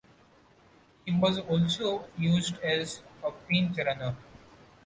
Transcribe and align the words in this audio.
He 1.05 1.15
was 1.15 1.37
also 1.41 2.07
used 2.17 2.57
as 2.57 3.03
a 3.23 3.29
pinch-runner. 3.31 4.15